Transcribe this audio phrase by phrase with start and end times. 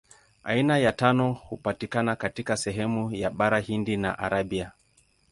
[0.43, 4.71] Aina ya tano hupatikana katika sehemu ya Bara Hindi na Arabia.